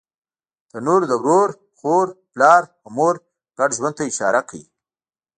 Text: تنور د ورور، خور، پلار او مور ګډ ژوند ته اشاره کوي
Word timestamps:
تنور 0.71 1.01
د 1.07 1.11
ورور، 1.23 1.49
خور، 1.79 2.07
پلار 2.33 2.63
او 2.85 2.89
مور 2.97 3.15
ګډ 3.57 3.69
ژوند 3.77 3.95
ته 3.97 4.03
اشاره 4.11 4.41
کوي 4.49 4.65